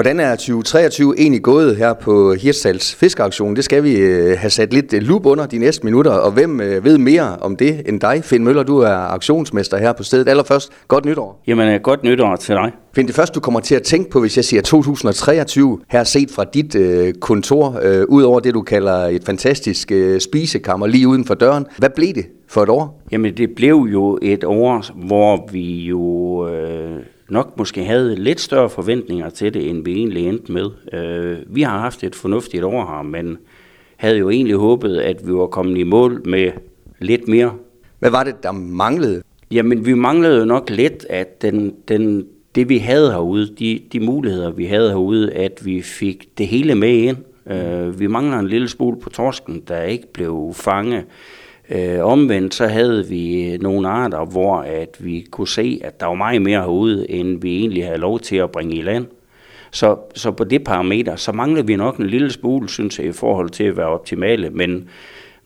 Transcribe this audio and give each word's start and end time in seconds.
Hvordan 0.00 0.20
er 0.20 0.30
2023 0.30 1.14
egentlig 1.18 1.42
gået 1.42 1.76
her 1.76 1.94
på 1.94 2.34
Hirtshals 2.34 2.94
Fiskeaktion? 2.94 3.56
Det 3.56 3.64
skal 3.64 3.84
vi 3.84 3.96
øh, 3.96 4.38
have 4.38 4.50
sat 4.50 4.72
lidt 4.72 4.94
øh, 4.94 5.02
lup 5.02 5.26
under 5.26 5.46
de 5.46 5.58
næste 5.58 5.84
minutter, 5.84 6.10
og 6.10 6.32
hvem 6.32 6.60
øh, 6.60 6.84
ved 6.84 6.98
mere 6.98 7.36
om 7.40 7.56
det 7.56 7.82
end 7.88 8.00
dig, 8.00 8.24
Finn 8.24 8.44
Møller? 8.44 8.62
Du 8.62 8.78
er 8.78 9.12
aktionsmester 9.12 9.76
her 9.78 9.92
på 9.92 10.02
stedet. 10.02 10.28
Allerførst, 10.28 10.72
godt 10.88 11.04
nytår. 11.04 11.42
Jamen, 11.46 11.80
godt 11.80 12.04
nytår 12.04 12.36
til 12.36 12.54
dig. 12.54 12.72
Finn, 12.94 13.06
det 13.06 13.14
første 13.14 13.34
du 13.34 13.40
kommer 13.40 13.60
til 13.60 13.74
at 13.74 13.82
tænke 13.82 14.10
på, 14.10 14.20
hvis 14.20 14.36
jeg 14.36 14.44
siger 14.44 14.62
2023, 14.62 15.80
her 15.88 16.04
set 16.04 16.30
fra 16.30 16.44
dit 16.44 16.74
øh, 16.74 17.14
kontor, 17.14 17.80
øh, 17.82 18.04
ud 18.08 18.22
over 18.22 18.40
det 18.40 18.54
du 18.54 18.62
kalder 18.62 18.96
et 19.06 19.24
fantastisk 19.26 19.92
øh, 19.92 20.20
spisekammer 20.20 20.86
lige 20.86 21.08
uden 21.08 21.24
for 21.24 21.34
døren. 21.34 21.66
Hvad 21.78 21.90
blev 21.90 22.14
det 22.14 22.26
for 22.48 22.62
et 22.62 22.68
år? 22.68 23.02
Jamen, 23.12 23.36
det 23.36 23.50
blev 23.56 23.88
jo 23.92 24.18
et 24.22 24.44
år, 24.44 25.06
hvor 25.06 25.48
vi 25.52 25.80
jo... 25.80 26.48
Øh 26.48 26.96
nok 27.30 27.58
måske 27.58 27.84
havde 27.84 28.16
lidt 28.16 28.40
større 28.40 28.70
forventninger 28.70 29.30
til 29.30 29.54
det, 29.54 29.70
end 29.70 29.84
vi 29.84 29.92
egentlig 29.92 30.28
endte 30.28 30.52
med. 30.52 30.70
Øh, 30.92 31.38
vi 31.46 31.62
har 31.62 31.78
haft 31.78 32.04
et 32.04 32.14
fornuftigt 32.14 32.64
år 32.64 32.96
her, 32.96 33.02
men 33.02 33.38
havde 33.96 34.18
jo 34.18 34.30
egentlig 34.30 34.56
håbet, 34.56 34.96
at 34.96 35.26
vi 35.26 35.32
var 35.32 35.46
kommet 35.46 35.78
i 35.78 35.82
mål 35.82 36.22
med 36.28 36.50
lidt 36.98 37.28
mere. 37.28 37.52
Hvad 37.98 38.10
var 38.10 38.24
det, 38.24 38.42
der 38.42 38.52
manglede? 38.52 39.22
Jamen, 39.50 39.86
vi 39.86 39.94
manglede 39.94 40.38
jo 40.38 40.44
nok 40.44 40.70
lidt, 40.70 41.06
at 41.10 41.42
den, 41.42 41.74
den, 41.88 42.26
det 42.54 42.68
vi 42.68 42.78
havde 42.78 43.10
herude, 43.10 43.54
de, 43.58 43.80
de 43.92 44.00
muligheder 44.00 44.50
vi 44.50 44.64
havde 44.64 44.88
herude, 44.88 45.32
at 45.32 45.60
vi 45.64 45.82
fik 45.82 46.38
det 46.38 46.46
hele 46.46 46.74
med 46.74 46.88
ind. 46.88 47.16
Øh, 47.46 48.00
vi 48.00 48.06
mangler 48.06 48.38
en 48.38 48.48
lille 48.48 48.68
smule 48.68 49.00
på 49.00 49.10
torsken, 49.10 49.62
der 49.68 49.82
ikke 49.82 50.12
blev 50.12 50.52
fanget. 50.54 51.04
Øh, 51.70 52.04
omvendt 52.04 52.54
så 52.54 52.66
havde 52.66 53.08
vi 53.08 53.56
nogle 53.60 53.88
arter, 53.88 54.24
hvor 54.24 54.56
at 54.56 54.96
vi 54.98 55.26
kunne 55.30 55.48
se, 55.48 55.80
at 55.84 56.00
der 56.00 56.06
var 56.06 56.14
meget 56.14 56.42
mere 56.42 56.60
herude, 56.60 57.10
end 57.10 57.42
vi 57.42 57.58
egentlig 57.58 57.84
havde 57.84 57.98
lov 57.98 58.20
til 58.20 58.36
at 58.36 58.50
bringe 58.50 58.76
i 58.76 58.82
land. 58.82 59.06
Så, 59.70 59.96
så 60.14 60.30
på 60.30 60.44
det 60.44 60.64
parameter, 60.64 61.16
så 61.16 61.32
mangler 61.32 61.62
vi 61.62 61.76
nok 61.76 61.96
en 61.96 62.06
lille 62.06 62.30
smule, 62.32 62.68
synes 62.68 62.98
jeg, 62.98 63.06
i 63.06 63.12
forhold 63.12 63.50
til 63.50 63.64
at 63.64 63.76
være 63.76 63.86
optimale. 63.86 64.50
Men 64.50 64.88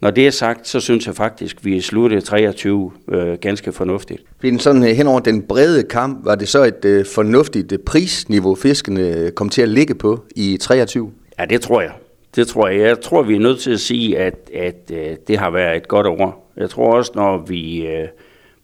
når 0.01 0.11
det 0.11 0.27
er 0.27 0.31
sagt, 0.31 0.69
så 0.69 0.81
synes 0.81 1.07
jeg 1.07 1.15
faktisk, 1.15 1.57
at 1.57 1.65
vi 1.65 1.81
sluttede 1.81 2.21
23 2.21 2.91
øh, 3.09 3.39
ganske 3.39 3.73
fornuftigt. 3.73 4.23
Fordi 4.41 4.59
sådan 4.59 4.83
øh, 4.83 4.89
hen 4.89 5.07
over 5.07 5.21
den 5.21 5.43
brede 5.43 5.83
kamp, 5.83 6.25
var 6.25 6.35
det 6.35 6.49
så 6.49 6.65
et 6.65 6.85
øh, 6.85 7.07
fornuftigt 7.15 7.73
øh, 7.73 7.79
prisniveau, 7.79 8.55
fiskene 8.55 9.31
kom 9.31 9.49
til 9.49 9.63
at 9.63 9.69
ligge 9.69 9.95
på 9.95 10.25
i 10.37 10.57
23? 10.61 11.11
Ja, 11.39 11.45
det 11.45 11.61
tror 11.61 11.81
jeg. 11.81 11.91
Det 12.37 12.49
tror 12.49 12.69
jeg. 12.69 12.81
Jeg 12.81 13.01
tror, 13.01 13.23
vi 13.23 13.35
er 13.35 13.41
nødt 13.41 13.61
til 13.61 13.71
at 13.71 13.81
sige, 13.81 14.19
at, 14.19 14.51
at 14.55 14.91
øh, 14.93 15.17
det 15.29 15.39
har 15.39 15.51
været 15.51 15.77
et 15.77 15.89
godt 15.89 16.07
år. 16.07 16.53
Jeg 16.57 16.71
tror 16.71 16.97
også, 16.97 17.13
når 17.15 17.39
vi 17.39 17.87
øh, 17.87 18.09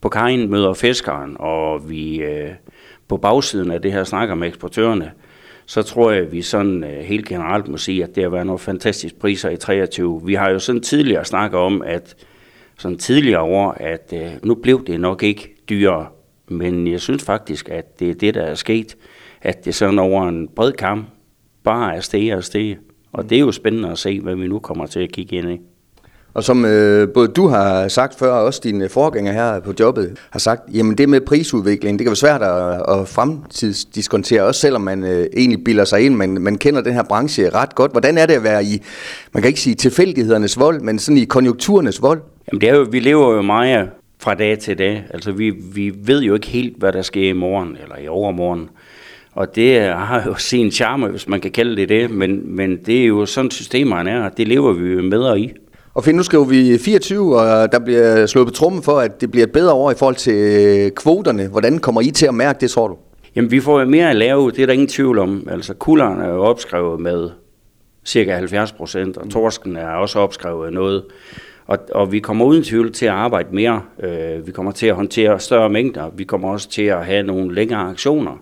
på 0.01 0.09
kajen 0.09 0.51
møder 0.51 0.75
fiskeren, 0.75 1.37
og 1.39 1.91
vi 1.91 2.23
øh, 2.23 2.51
på 3.09 3.17
bagsiden 3.17 3.71
af 3.71 3.83
det 3.83 3.93
her 3.93 4.05
snakker 4.05 4.35
med 4.35 4.49
eksportørerne, 4.49 5.13
så 5.67 5.83
tror 5.83 6.11
jeg, 6.11 6.23
at 6.23 6.33
vi 6.33 6.43
sådan 6.43 6.85
øh, 6.85 7.01
helt 7.01 7.29
generelt 7.29 7.69
må 7.69 7.77
sige, 7.77 8.05
at 8.05 8.15
det 8.15 8.23
har 8.23 8.31
været 8.31 8.47
nogle 8.47 8.59
fantastiske 8.59 9.19
priser 9.19 9.51
i 9.51 9.57
23. 9.57 10.21
Vi 10.25 10.35
har 10.35 10.51
jo 10.51 10.59
sådan 10.59 10.81
tidligere 10.81 11.25
snakket 11.25 11.61
om, 11.61 11.83
at 11.83 12.17
sådan 12.79 12.99
tidligere 12.99 13.43
år, 13.43 13.71
at 13.71 14.15
øh, 14.17 14.31
nu 14.43 14.55
blev 14.55 14.87
det 14.87 15.01
nok 15.01 15.23
ikke 15.23 15.55
dyrere, 15.69 16.07
men 16.49 16.87
jeg 16.87 17.01
synes 17.01 17.25
faktisk, 17.25 17.69
at 17.69 18.01
det 18.01 18.11
er 18.11 18.15
det, 18.15 18.35
der 18.35 18.43
er 18.43 18.55
sket, 18.55 18.97
at 19.43 19.65
det 19.65 19.75
sådan 19.75 19.99
over 19.99 20.29
en 20.29 20.49
bred 20.49 20.73
kamp 20.73 21.07
bare 21.65 21.97
er 21.97 22.01
steget 22.01 22.37
og 22.37 22.45
steget. 22.45 22.79
Og 23.13 23.31
det 23.31 23.37
er 23.37 23.41
jo 23.41 23.53
spændende 23.53 23.91
at 23.91 23.99
se, 23.99 24.21
hvad 24.21 24.35
vi 24.35 24.47
nu 24.47 24.59
kommer 24.59 24.87
til 24.87 25.01
at 25.01 25.13
kigge 25.13 25.37
ind 25.37 25.51
i. 25.51 25.61
Og 26.35 26.45
som 26.45 26.65
øh, 26.65 27.09
både 27.15 27.29
du 27.29 27.47
har 27.47 27.89
sagt 27.89 28.19
før, 28.19 28.33
og 28.33 28.45
også 28.45 28.61
dine 28.65 28.89
forgængere 28.89 29.35
her 29.35 29.61
på 29.61 29.73
jobbet 29.81 30.19
har 30.31 30.39
sagt, 30.39 30.63
jamen 30.75 30.99
det 30.99 31.09
med 31.09 31.21
prisudvikling, 31.21 31.99
det 31.99 32.05
kan 32.05 32.11
være 32.11 32.17
svært 32.17 32.43
at, 32.43 33.01
at 33.01 33.09
fremtidsdiskontere, 33.09 34.43
også 34.43 34.61
selvom 34.61 34.83
man 34.83 35.05
øh, 35.05 35.27
egentlig 35.37 35.65
bilder 35.65 35.85
sig 35.85 36.01
ind, 36.01 36.15
man, 36.15 36.31
man 36.31 36.59
kender 36.59 36.81
den 36.81 36.93
her 36.93 37.03
branche 37.03 37.51
ret 37.51 37.75
godt. 37.75 37.93
Hvordan 37.93 38.19
er 38.19 38.27
det 38.27 38.35
at 38.35 38.43
være 38.43 38.65
i, 38.65 38.83
man 39.33 39.43
kan 39.43 39.49
ikke 39.49 39.61
sige 39.61 39.75
tilfældighedernes 39.75 40.59
vold, 40.59 40.81
men 40.81 40.99
sådan 40.99 41.19
i 41.19 41.25
konjunkturernes 41.25 42.03
vold? 42.03 42.21
Jamen 42.53 42.61
det 42.61 42.69
er 42.69 42.75
jo, 42.75 42.87
vi 42.91 43.01
lever 43.01 43.35
jo 43.35 43.43
meget 43.43 43.91
fra 44.19 44.35
dag 44.35 44.59
til 44.59 44.79
dag. 44.79 45.05
Altså 45.11 45.33
vi, 45.33 45.51
vi 45.51 45.93
ved 46.05 46.23
jo 46.23 46.35
ikke 46.35 46.47
helt, 46.47 46.79
hvad 46.79 46.93
der 46.93 47.03
sker 47.03 47.29
i 47.29 47.33
morgen 47.33 47.77
eller 47.83 47.97
i 47.99 48.09
overmorgen. 48.09 48.69
Og 49.35 49.55
det 49.55 49.83
har 49.83 50.23
jo 50.27 50.35
sin 50.35 50.71
charme, 50.71 51.09
hvis 51.09 51.29
man 51.29 51.41
kan 51.41 51.51
kalde 51.51 51.77
det 51.77 51.89
det, 51.89 52.11
men, 52.11 52.57
men 52.57 52.77
det 52.87 53.03
er 53.03 53.07
jo 53.07 53.27
sådan 53.27 53.51
systemerne 53.51 54.11
er, 54.11 54.29
det 54.29 54.49
lever 54.49 54.73
vi 54.73 54.93
jo 54.93 55.03
med 55.03 55.19
og 55.19 55.41
i. 55.41 55.53
Og 55.95 56.05
Finn, 56.05 56.17
nu 56.17 56.23
skriver 56.23 56.45
vi 56.45 56.79
24, 56.79 57.37
og 57.37 57.73
der 57.73 57.79
bliver 57.79 58.27
slået 58.27 58.47
på 58.47 58.53
trummen 58.53 58.83
for, 58.83 58.99
at 58.99 59.21
det 59.21 59.31
bliver 59.31 59.47
et 59.47 59.53
bedre 59.53 59.73
år 59.73 59.91
i 59.91 59.95
forhold 59.95 60.15
til 60.17 60.91
kvoterne. 60.91 61.49
Hvordan 61.49 61.79
kommer 61.79 62.01
I 62.01 62.11
til 62.11 62.27
at 62.27 62.35
mærke 62.35 62.61
det, 62.61 62.71
tror 62.71 62.89
du? 62.89 62.97
Jamen, 63.37 63.51
vi 63.51 63.61
får 63.61 63.81
jo 63.81 63.87
mere 63.87 64.11
at 64.11 64.17
lave, 64.17 64.51
det 64.51 64.59
er 64.59 64.67
der 64.67 64.73
ingen 64.73 64.89
tvivl 64.89 65.19
om. 65.19 65.49
Altså, 65.51 65.75
kulderen 65.75 66.21
er 66.21 66.29
jo 66.29 66.43
opskrevet 66.43 67.01
med 67.01 67.31
cirka 68.05 68.35
70 68.35 68.73
procent, 68.73 69.17
og 69.17 69.31
torsken 69.31 69.77
er 69.77 69.89
også 69.89 70.19
opskrevet 70.19 70.73
noget. 70.73 71.05
Og, 71.67 71.79
og 71.93 72.13
vi 72.13 72.19
kommer 72.19 72.45
uden 72.45 72.63
tvivl 72.63 72.93
til 72.93 73.07
at 73.07 73.13
arbejde 73.13 73.49
mere. 73.55 73.83
Øh, 74.03 74.47
vi 74.47 74.53
kommer 74.53 74.73
til 74.73 74.87
at 74.87 74.95
håndtere 74.95 75.41
større 75.41 75.71
mængder. 75.71 76.11
Vi 76.17 76.25
kommer 76.25 76.51
også 76.51 76.69
til 76.69 76.83
at 76.83 77.07
have 77.07 77.23
nogle 77.23 77.55
længere 77.55 77.91
aktioner. 77.91 78.41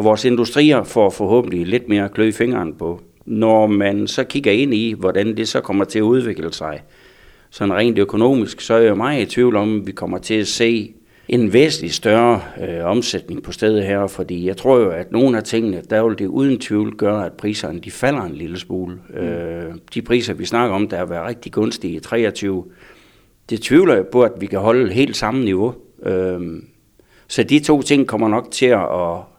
Og 0.00 0.04
vores 0.04 0.24
industrier 0.24 0.82
får 0.82 1.10
forhåbentlig 1.10 1.66
lidt 1.66 1.88
mere 1.88 2.08
klø 2.08 2.24
i 2.24 2.32
fingeren 2.32 2.74
på. 2.74 3.00
Når 3.26 3.66
man 3.66 4.06
så 4.06 4.24
kigger 4.24 4.52
ind 4.52 4.74
i, 4.74 4.92
hvordan 4.98 5.36
det 5.36 5.48
så 5.48 5.60
kommer 5.60 5.84
til 5.84 5.98
at 5.98 6.02
udvikle 6.02 6.52
sig, 6.52 6.82
sådan 7.50 7.74
rent 7.74 7.98
økonomisk, 7.98 8.60
så 8.60 8.74
er 8.74 8.78
jeg 8.78 8.96
meget 8.96 9.22
i 9.22 9.26
tvivl 9.26 9.56
om, 9.56 9.80
at 9.80 9.86
vi 9.86 9.92
kommer 9.92 10.18
til 10.18 10.34
at 10.34 10.46
se 10.46 10.92
en 11.28 11.52
væsentlig 11.52 11.94
større 11.94 12.42
øh, 12.68 12.84
omsætning 12.84 13.42
på 13.42 13.52
stedet 13.52 13.84
her, 13.84 14.06
fordi 14.06 14.46
jeg 14.46 14.56
tror 14.56 14.78
jo, 14.78 14.90
at 14.90 15.12
nogle 15.12 15.36
af 15.36 15.42
tingene, 15.42 15.82
der 15.90 16.08
vil 16.08 16.18
det 16.18 16.26
uden 16.26 16.58
tvivl 16.58 16.96
gøre, 16.96 17.26
at 17.26 17.32
priserne 17.32 17.80
de 17.80 17.90
falder 17.90 18.22
en 18.22 18.34
lille 18.34 18.58
smule. 18.58 18.98
Mm. 19.08 19.16
Øh, 19.16 19.74
de 19.94 20.02
priser, 20.02 20.34
vi 20.34 20.44
snakker 20.44 20.76
om, 20.76 20.88
der 20.88 20.96
har 20.96 21.06
været 21.06 21.28
rigtig 21.28 21.52
gunstige 21.52 21.96
i 21.96 22.00
23, 22.00 22.64
det 23.50 23.60
tvivler 23.62 23.94
jeg 23.94 24.06
på, 24.06 24.22
at 24.22 24.32
vi 24.38 24.46
kan 24.46 24.58
holde 24.58 24.92
helt 24.92 25.16
samme 25.16 25.44
niveau. 25.44 25.74
Øh, 26.02 26.40
så 27.28 27.42
de 27.42 27.58
to 27.58 27.82
ting 27.82 28.06
kommer 28.06 28.28
nok 28.28 28.50
til 28.50 28.66
at, 28.66 29.29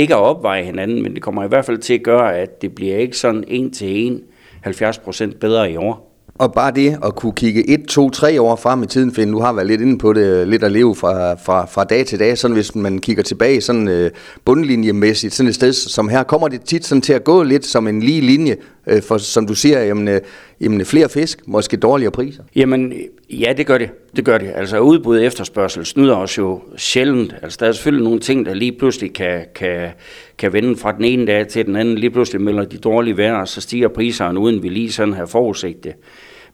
ikke 0.00 0.14
at 0.14 0.20
opveje 0.20 0.64
hinanden, 0.64 1.02
men 1.02 1.14
det 1.14 1.22
kommer 1.22 1.44
i 1.44 1.48
hvert 1.48 1.64
fald 1.64 1.78
til 1.78 1.94
at 1.94 2.02
gøre, 2.02 2.36
at 2.36 2.62
det 2.62 2.74
bliver 2.74 2.96
ikke 2.96 3.16
sådan 3.16 3.44
en 3.48 3.70
til 3.70 4.06
en 4.06 4.20
70 4.60 4.98
procent 4.98 5.40
bedre 5.40 5.72
i 5.72 5.76
år. 5.76 6.10
Og 6.34 6.52
bare 6.52 6.70
det 6.70 6.98
at 7.04 7.14
kunne 7.14 7.32
kigge 7.32 7.70
1, 7.70 7.86
2, 7.88 8.10
3 8.10 8.40
år 8.40 8.56
frem 8.56 8.82
i 8.82 8.86
tiden, 8.86 9.14
for 9.14 9.24
nu 9.24 9.40
har 9.40 9.52
været 9.52 9.66
lidt 9.66 9.80
inde 9.80 9.98
på 9.98 10.12
det, 10.12 10.26
øh, 10.26 10.48
lidt 10.48 10.64
at 10.64 10.72
leve 10.72 10.96
fra, 10.96 11.34
fra, 11.34 11.66
fra 11.66 11.84
dag 11.84 12.06
til 12.06 12.18
dag, 12.18 12.38
sådan 12.38 12.54
hvis 12.54 12.74
man 12.74 12.98
kigger 12.98 13.22
tilbage 13.22 13.60
sådan 13.60 13.88
øh, 13.88 14.10
bundlinjemæssigt, 14.44 15.34
sådan 15.34 15.48
et 15.48 15.54
sted 15.54 15.72
som 15.72 16.08
her, 16.08 16.22
kommer 16.22 16.48
det 16.48 16.60
tit 16.60 16.86
sådan 16.86 17.02
til 17.02 17.12
at 17.12 17.24
gå 17.24 17.42
lidt 17.42 17.66
som 17.66 17.88
en 17.88 18.00
lige 18.00 18.20
linje, 18.20 18.56
Øh, 18.90 19.02
for 19.02 19.18
som 19.18 19.46
du 19.46 19.54
siger, 19.54 19.84
jamen, 19.84 20.08
øh, 20.08 20.20
jamen 20.60 20.84
flere 20.84 21.08
fisk, 21.08 21.48
måske 21.48 21.76
dårligere 21.76 22.12
priser? 22.12 22.42
Jamen 22.56 22.92
ja, 23.30 23.52
det 23.56 23.66
gør 23.66 23.78
det. 23.78 23.90
Det 24.16 24.24
gør 24.24 24.38
det. 24.38 24.52
Altså 24.54 24.78
udbud 24.78 25.16
og 25.18 25.24
efterspørgsel 25.24 25.86
snyder 25.86 26.16
os 26.16 26.38
jo 26.38 26.62
sjældent. 26.76 27.34
Altså 27.42 27.58
der 27.60 27.66
er 27.66 27.72
selvfølgelig 27.72 28.04
nogle 28.04 28.20
ting, 28.20 28.46
der 28.46 28.54
lige 28.54 28.72
pludselig 28.72 29.12
kan, 29.12 29.44
kan, 29.54 29.90
kan 30.38 30.52
vende 30.52 30.76
fra 30.76 30.92
den 30.92 31.04
ene 31.04 31.26
dag 31.26 31.48
til 31.48 31.66
den 31.66 31.76
anden. 31.76 31.98
Lige 31.98 32.10
pludselig 32.10 32.40
melder 32.40 32.64
de 32.64 32.78
dårlige 32.78 33.16
vejr, 33.16 33.34
og 33.34 33.48
så 33.48 33.60
stiger 33.60 33.88
priserne, 33.88 34.40
uden 34.40 34.62
vi 34.62 34.68
lige 34.68 34.92
sådan 34.92 35.14
har 35.14 35.26
forudset 35.26 35.84
det. 35.84 35.94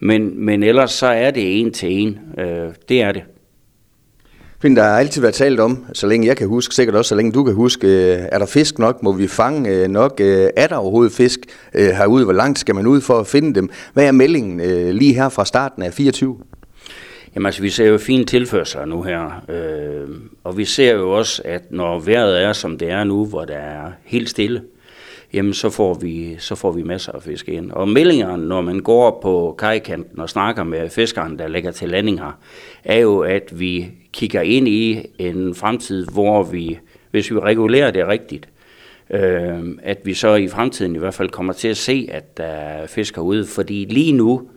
Men, 0.00 0.44
men 0.44 0.62
ellers 0.62 0.92
så 0.92 1.06
er 1.06 1.30
det 1.30 1.60
en 1.60 1.72
til 1.72 1.92
en. 1.92 2.18
Øh, 2.38 2.68
det 2.88 3.02
er 3.02 3.12
det. 3.12 3.22
Fint, 4.62 4.76
der 4.76 4.82
har 4.82 4.98
altid 4.98 5.20
været 5.20 5.34
talt 5.34 5.60
om, 5.60 5.84
så 5.92 6.06
længe 6.06 6.26
jeg 6.26 6.36
kan 6.36 6.48
huske, 6.48 6.74
sikkert 6.74 6.96
også 6.96 7.08
så 7.08 7.14
længe 7.14 7.32
du 7.32 7.44
kan 7.44 7.54
huske, 7.54 7.86
øh, 7.86 8.18
er 8.32 8.38
der 8.38 8.46
fisk 8.46 8.78
nok, 8.78 9.02
må 9.02 9.12
vi 9.12 9.26
fange 9.26 9.70
øh, 9.70 9.88
nok, 9.88 10.20
øh, 10.20 10.50
er 10.56 10.66
der 10.66 10.76
overhovedet 10.76 11.12
fisk 11.12 11.40
øh, 11.74 11.88
herude, 11.88 12.24
hvor 12.24 12.32
langt 12.32 12.58
skal 12.58 12.74
man 12.74 12.86
ud 12.86 13.00
for 13.00 13.18
at 13.18 13.26
finde 13.26 13.54
dem? 13.54 13.70
Hvad 13.92 14.06
er 14.06 14.12
meldingen 14.12 14.60
øh, 14.60 14.94
lige 14.94 15.14
her 15.14 15.28
fra 15.28 15.44
starten 15.44 15.82
af 15.82 15.92
24? 15.92 16.36
Jamen 17.34 17.46
altså, 17.46 17.62
vi 17.62 17.70
ser 17.70 17.86
jo 17.86 17.98
fine 17.98 18.24
tilførsler 18.24 18.84
nu 18.84 19.02
her, 19.02 19.44
øh, 19.48 20.08
og 20.44 20.58
vi 20.58 20.64
ser 20.64 20.92
jo 20.92 21.10
også, 21.10 21.42
at 21.44 21.62
når 21.70 21.98
vejret 21.98 22.42
er, 22.42 22.52
som 22.52 22.78
det 22.78 22.90
er 22.90 23.04
nu, 23.04 23.26
hvor 23.26 23.44
der 23.44 23.56
er 23.56 23.92
helt 24.04 24.30
stille, 24.30 24.62
jamen 25.32 25.54
så 25.54 25.70
får 25.70 25.94
vi, 25.94 26.36
så 26.38 26.54
får 26.54 26.72
vi 26.72 26.82
masser 26.82 27.12
af 27.12 27.22
fisk 27.22 27.48
ind. 27.48 27.70
Og 27.70 27.88
meldingerne, 27.88 28.48
når 28.48 28.60
man 28.60 28.80
går 28.80 29.18
på 29.22 29.54
kajkanten 29.58 30.20
og 30.20 30.30
snakker 30.30 30.64
med 30.64 30.90
fiskeren, 30.90 31.38
der 31.38 31.48
ligger 31.48 31.70
til 31.70 31.88
landing 31.88 32.18
her, 32.18 32.38
er 32.84 32.98
jo, 32.98 33.20
at 33.20 33.60
vi 33.60 33.88
kigger 34.12 34.40
ind 34.40 34.68
i 34.68 35.06
en 35.18 35.54
fremtid, 35.54 36.06
hvor 36.12 36.42
vi, 36.42 36.78
hvis 37.10 37.30
vi 37.30 37.38
regulerer 37.38 37.90
det 37.90 38.06
rigtigt, 38.06 38.48
øh, 39.10 39.60
at 39.82 39.98
vi 40.04 40.14
så 40.14 40.34
i 40.34 40.48
fremtiden 40.48 40.96
i 40.96 40.98
hvert 40.98 41.14
fald 41.14 41.28
kommer 41.28 41.52
til 41.52 41.68
at 41.68 41.76
se, 41.76 42.08
at 42.12 42.36
der 42.36 42.44
er 42.44 42.86
fisk 42.86 43.16
herude. 43.16 43.46
Fordi 43.46 43.84
lige 43.84 44.12
nu 44.12 44.48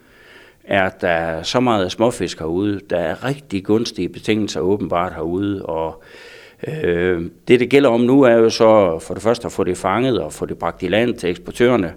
er 0.64 0.90
der 0.90 1.44
så 1.44 1.60
meget 1.60 1.92
småfisk 1.92 2.40
herude. 2.40 2.80
Der 2.90 2.98
er 2.98 3.26
rigtig 3.26 3.64
gunstige 3.64 4.10
betingelser 4.10 4.60
åbenbart 4.60 5.14
herude, 5.14 5.66
og 5.66 6.04
Øh, 6.04 6.29
Øh, 6.68 7.22
det, 7.48 7.60
det 7.60 7.70
gælder 7.70 7.90
om 7.90 8.02
nu, 8.02 8.22
er 8.22 8.34
jo 8.34 8.50
så 8.50 9.00
for 9.00 9.14
det 9.14 9.24
første 9.24 9.46
at 9.46 9.52
få 9.52 9.64
det 9.64 9.78
fanget 9.78 10.22
og 10.22 10.34
få 10.34 10.46
det 10.46 10.58
bragt 10.58 10.84
i 10.84 10.88
land 10.88 11.16
til 11.16 11.30
eksportørerne. 11.30 11.94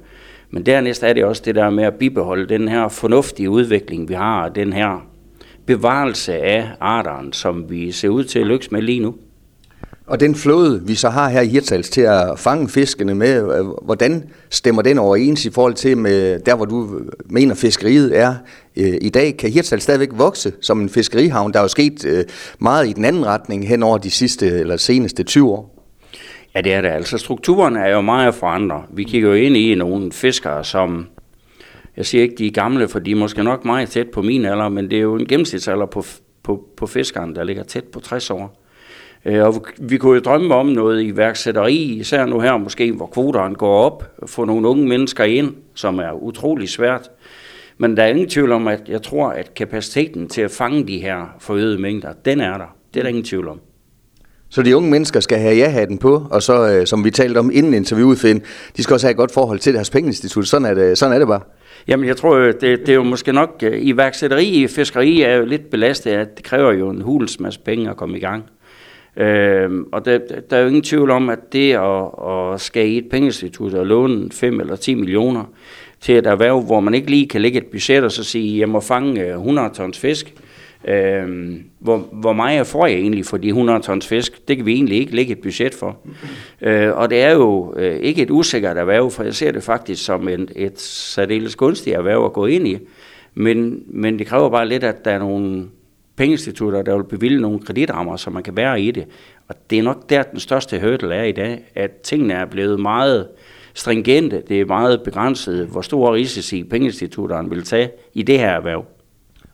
Men 0.51 0.67
dernæst 0.67 1.03
er 1.03 1.13
det 1.13 1.25
også 1.25 1.43
det 1.45 1.55
der 1.55 1.71
med 1.71 1.85
at 1.85 1.95
bibeholde 1.95 2.47
den 2.49 2.69
her 2.69 2.89
fornuftige 2.89 3.51
udvikling, 3.51 4.09
vi 4.09 4.15
har, 4.15 4.49
den 4.49 4.73
her 4.73 5.07
bevarelse 5.67 6.37
af 6.37 6.69
arteren, 6.81 7.33
som 7.33 7.71
vi 7.71 7.93
ser 7.93 8.09
ud 8.09 8.25
til 8.25 8.39
at 8.39 8.47
lykkes 8.47 8.71
med 8.71 8.83
lige 8.83 9.01
nu. 9.01 9.15
Og 10.07 10.21
den 10.21 10.35
flåde, 10.35 10.83
vi 10.87 10.95
så 10.95 11.09
har 11.09 11.29
her 11.29 11.41
i 11.41 11.49
Hirtals 11.49 11.91
til 11.91 12.01
at 12.01 12.39
fange 12.39 12.69
fiskene 12.69 13.15
med, 13.15 13.59
øh, 13.59 13.67
hvordan 13.67 14.25
stemmer 14.51 14.83
den 14.83 14.99
overens 14.99 15.45
i 15.45 15.51
forhold 15.51 15.75
til 15.75 15.99
med 15.99 16.39
der, 16.39 16.55
hvor 16.57 16.65
du 16.65 17.01
mener 17.25 17.55
fiskeriet 17.55 18.19
er 18.19 18.35
Øh, 18.77 18.95
i 19.01 19.09
dag? 19.09 19.37
Kan 19.37 19.51
Hirtshals 19.51 19.83
stadigvæk 19.83 20.09
vokse 20.13 20.53
som 20.61 20.81
en 20.81 20.89
fiskerihavn? 20.89 21.53
Der 21.53 21.59
er 21.59 21.63
jo 21.63 21.69
sket 21.69 22.05
øh, 22.07 22.25
meget 22.59 22.89
i 22.89 22.93
den 22.93 23.05
anden 23.05 23.27
retning 23.27 23.69
hen 23.69 23.83
over 23.83 23.99
de 23.99 24.11
sidste 24.11 24.47
eller 24.47 24.77
seneste 24.77 25.23
20 25.23 25.51
år. 25.51 25.79
Ja, 26.55 26.61
det 26.61 26.75
er 26.75 26.81
det. 26.81 26.89
Altså 26.89 27.19
strukturen 27.19 27.77
er 27.77 27.89
jo 27.89 28.01
meget 28.01 28.35
forandret. 28.35 28.83
Vi 28.91 29.05
kigger 29.05 29.29
jo 29.29 29.35
ind 29.35 29.57
i 29.57 29.75
nogle 29.75 30.13
fiskere, 30.13 30.65
som 30.65 31.07
jeg 31.97 32.07
siger 32.07 32.23
ikke, 32.23 32.35
de 32.35 32.47
er 32.47 32.51
gamle, 32.51 32.89
for 32.89 32.99
de 32.99 33.11
er 33.11 33.17
måske 33.17 33.45
nok 33.45 33.65
meget 33.65 33.89
tæt 33.89 34.09
på 34.09 34.23
min 34.23 34.45
alder, 34.45 34.69
men 34.69 34.91
det 34.91 34.99
er 34.99 35.03
jo 35.03 35.15
en 35.15 35.27
gennemsnitsalder 35.27 35.87
på, 35.87 36.05
på, 36.43 36.65
på 36.77 36.87
fiskeren, 36.87 37.35
der 37.35 37.45
ligger 37.45 37.63
tæt 37.63 37.85
på 37.85 38.01
60 38.01 38.31
år. 38.31 38.63
Øh, 39.25 39.47
og 39.47 39.67
vi 39.79 39.99
kunne 39.99 40.15
jo 40.15 40.21
drømme 40.21 40.55
om 40.55 40.67
noget 40.67 41.03
iværksætteri, 41.03 41.77
især 41.77 42.27
nu 42.27 42.41
her 42.41 42.57
måske, 42.57 42.93
hvor 42.93 43.07
kvoterne 43.07 43.55
går 43.55 43.85
op, 43.85 44.05
få 44.27 44.45
nogle 44.45 44.69
unge 44.69 44.89
mennesker 44.89 45.25
ind, 45.25 45.55
som 45.75 45.99
er 45.99 46.13
utrolig 46.13 46.69
svært. 46.69 47.11
Men 47.83 47.97
der 47.97 48.03
er 48.03 48.07
ingen 48.07 48.29
tvivl 48.29 48.53
om, 48.53 48.69
at 48.69 48.81
jeg 48.89 49.03
tror, 49.03 49.29
at 49.29 49.55
kapaciteten 49.55 50.29
til 50.29 50.43
at 50.43 50.51
fange 50.51 50.87
de 50.87 50.99
her 50.99 51.37
forøgede 51.39 51.79
mængder, 51.79 52.13
den 52.25 52.41
er 52.41 52.59
der. 52.59 52.77
Det 52.95 53.01
er 53.01 53.05
der 53.05 53.09
ingen 53.09 53.25
tvivl 53.25 53.49
om. 53.49 53.61
Så 54.49 54.63
de 54.63 54.77
unge 54.77 54.91
mennesker 54.91 55.21
skal 55.21 55.39
have 55.39 55.57
ja-hatten 55.57 55.99
på, 55.99 56.27
og 56.31 56.43
så, 56.43 56.69
øh, 56.69 56.87
som 56.87 57.05
vi 57.05 57.11
talte 57.11 57.39
om 57.39 57.51
inden 57.55 57.75
interviewet, 57.75 58.19
Finn, 58.19 58.43
de 58.77 58.83
skal 58.83 58.95
også 58.95 59.07
have 59.07 59.11
et 59.11 59.17
godt 59.17 59.33
forhold 59.33 59.59
til 59.59 59.75
deres 59.75 59.91
pengeinstitut. 59.91 60.49
Sådan 60.49 60.67
er 60.67 60.75
det, 60.75 60.99
sådan 60.99 61.15
er 61.15 61.19
det 61.19 61.29
bare. 61.29 61.41
Jamen, 61.89 62.07
jeg 62.07 62.17
tror, 62.17 62.37
det, 62.37 62.61
det 62.61 62.89
er 62.89 62.95
jo 62.95 63.03
måske 63.03 63.33
nok, 63.33 63.63
øh, 63.63 63.79
iværksætteri 63.81 64.47
i 64.47 64.67
fiskeri 64.67 65.23
er 65.23 65.35
jo 65.35 65.45
lidt 65.45 65.71
belastet, 65.71 66.11
at 66.11 66.37
det 66.37 66.45
kræver 66.45 66.73
jo 66.73 66.91
en 66.91 67.01
hulens 67.01 67.41
masse 67.41 67.61
penge 67.61 67.91
at 67.91 67.97
komme 67.97 68.17
i 68.17 68.21
gang. 68.21 68.45
Øhm, 69.17 69.85
og 69.93 70.05
der, 70.05 70.19
der 70.51 70.57
er 70.57 70.61
jo 70.61 70.67
ingen 70.67 70.83
tvivl 70.83 71.11
om, 71.11 71.31
at 71.31 71.53
det 71.53 71.73
at, 71.73 72.07
at 72.29 72.61
skal 72.61 72.89
i 72.89 72.99
et 72.99 73.09
pengeinstitut 73.11 73.75
og 73.75 73.87
låne 73.87 74.31
5 74.33 74.61
eller 74.61 74.77
10 74.77 74.95
millioner 74.95 75.45
til 76.03 76.19
et 76.19 76.27
erhverv, 76.27 76.61
hvor 76.61 76.81
man 76.81 76.95
ikke 76.95 77.11
lige 77.11 77.29
kan 77.29 77.43
lægge 77.43 77.59
et 77.59 77.67
budget 77.67 78.05
og 78.05 78.13
så 78.13 78.25
sige, 78.25 78.61
jeg 78.61 78.69
må 78.69 78.81
fange 78.81 79.21
øh, 79.21 79.35
100 79.35 79.71
tons 79.75 79.99
fisk, 79.99 80.35
øhm, 80.85 81.65
hvor, 81.79 81.99
hvor 82.13 82.33
meget 82.33 82.67
får 82.67 82.87
jeg 82.87 82.97
egentlig 82.97 83.27
for 83.27 83.37
de 83.37 83.49
100 83.49 83.81
tons 83.81 84.07
fisk? 84.07 84.49
Det 84.49 84.57
kan 84.57 84.67
vi 84.67 84.73
egentlig 84.73 84.99
ikke 84.99 85.17
lægge 85.17 85.33
et 85.33 85.41
budget 85.41 85.75
for. 85.75 85.97
Øh, 86.61 86.97
og 86.97 87.11
det 87.11 87.23
er 87.23 87.33
jo 87.33 87.75
øh, 87.77 87.97
ikke 87.97 88.23
et 88.23 88.31
usikkert 88.31 88.77
erhverv, 88.77 89.11
for 89.11 89.23
jeg 89.23 89.35
ser 89.35 89.51
det 89.51 89.63
faktisk 89.63 90.05
som 90.05 90.29
en, 90.29 90.49
et 90.57 90.81
særdeles 90.81 91.57
gunstigt 91.57 91.97
erhverv 91.97 92.25
at 92.25 92.33
gå 92.33 92.47
ind 92.47 92.69
i. 92.69 92.79
Men, 93.35 93.83
men 93.87 94.19
det 94.19 94.27
kræver 94.27 94.51
bare 94.51 94.69
lidt, 94.69 94.85
at 94.85 95.05
der 95.05 95.11
er 95.11 95.19
nogle 95.19 95.67
pengeinstitutter, 96.17 96.83
der 96.83 96.97
vil 96.97 97.05
bevilge 97.05 97.41
nogle 97.41 97.61
kreditrammer, 97.61 98.17
så 98.17 98.31
man 98.31 98.43
kan 98.43 98.57
være 98.57 98.81
i 98.81 98.91
det. 98.91 99.07
Og 99.49 99.55
det 99.71 99.79
er 99.79 99.83
nok 99.83 100.11
der, 100.11 100.23
den 100.23 100.41
største 100.41 100.81
hurdle 100.81 101.15
er 101.15 101.25
i 101.25 101.33
dag, 101.33 101.61
at 101.75 101.91
tingene 101.91 102.35
er 102.35 102.45
blevet 102.45 102.81
meget 102.81 103.29
stringente. 103.75 104.43
Det 104.49 104.61
er 104.61 104.65
meget 104.65 105.03
begrænset, 105.03 105.67
hvor 105.67 105.81
store 105.81 106.13
risici 106.13 106.65
pengeinstitutterne 106.65 107.51
vil 107.51 107.65
tage 107.65 107.91
i 108.15 108.23
det 108.23 108.39
her 108.39 108.51
erhverv. 108.51 108.85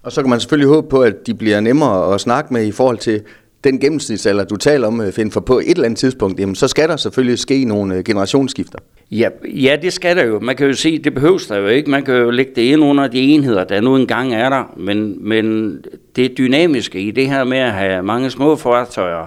Og 0.03 0.13
så 0.13 0.23
kan 0.23 0.31
man 0.31 0.41
selvfølgelig 0.41 0.69
håbe 0.69 0.89
på, 0.89 1.03
at 1.03 1.27
de 1.27 1.35
bliver 1.35 1.61
nemmere 1.61 2.15
at 2.15 2.21
snakke 2.21 2.53
med 2.55 2.67
i 2.67 2.73
forhold 2.73 2.99
til 2.99 3.23
den 3.65 3.81
gennemsnitsalder, 3.81 4.45
du 4.45 4.57
taler 4.57 4.87
om, 4.87 5.01
øh, 5.01 5.13
Finn, 5.13 5.31
for 5.31 5.41
på 5.41 5.59
et 5.59 5.71
eller 5.71 5.85
andet 5.85 5.99
tidspunkt, 5.99 6.41
jamen, 6.41 6.55
så 6.55 6.69
skal 6.69 6.89
der 6.89 6.97
selvfølgelig 6.97 7.39
ske 7.39 7.65
nogle 7.65 7.95
øh, 7.95 8.05
generationsskifter. 8.05 8.79
Ja, 9.11 9.29
ja, 9.45 9.77
det 9.83 9.93
skal 9.93 10.17
der 10.17 10.25
jo. 10.25 10.41
Man 10.41 10.57
kan 10.57 10.67
jo 10.67 10.73
sige, 10.73 10.99
det 10.99 11.15
behøves 11.15 11.47
der 11.47 11.57
jo 11.57 11.67
ikke. 11.67 11.91
Man 11.91 12.05
kan 12.05 12.15
jo 12.15 12.31
lægge 12.31 12.53
det 12.57 12.63
ind 12.63 12.85
under 12.85 13.07
de 13.07 13.21
enheder, 13.21 13.65
der 13.65 13.81
nu 13.81 13.97
engang 13.97 14.35
er 14.35 14.49
der. 14.49 14.75
Men, 14.77 15.29
men 15.29 15.77
det 16.17 16.39
dynamiske 16.39 17.01
i 17.01 17.11
det 17.11 17.29
her 17.29 17.45
med 17.45 17.59
at 17.59 17.73
have 17.73 18.03
mange 18.03 18.31
små 18.31 18.57
fartøjer 18.57 19.27